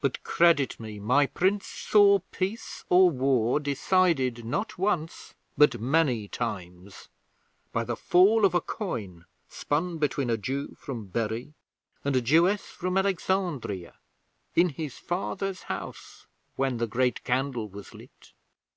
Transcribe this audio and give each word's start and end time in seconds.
'But, 0.00 0.22
credit 0.22 0.78
me, 0.78 1.00
my 1.00 1.26
Prince 1.26 1.66
saw 1.66 2.20
peace 2.30 2.84
or 2.88 3.10
war 3.10 3.58
decided 3.58 4.44
not 4.44 4.78
once, 4.78 5.34
but 5.58 5.80
many 5.80 6.28
times, 6.28 7.08
by 7.72 7.82
the 7.82 7.96
fall 7.96 8.44
of 8.44 8.54
a 8.54 8.60
coin 8.60 9.24
spun 9.48 9.98
between 9.98 10.30
a 10.30 10.36
Jew 10.36 10.76
from 10.78 11.06
Bury 11.06 11.54
and 12.04 12.14
a 12.14 12.20
Jewess 12.20 12.62
from 12.66 12.96
Alexandria, 12.96 13.94
in 14.54 14.68
his 14.68 14.98
father's 14.98 15.62
house, 15.62 16.28
when 16.54 16.76
the 16.76 16.86
Great 16.86 17.24
Candle 17.24 17.68
was 17.68 17.92
lit. 17.92 18.34